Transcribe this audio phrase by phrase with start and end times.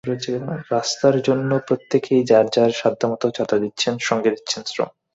[0.71, 4.89] রাস্তার জন্য প্রত্যেকেই যাঁর যাঁর সাধ্যমতো চাঁদা দিচ্ছেন, সঙ্গে দিচ্ছেন শ্রম।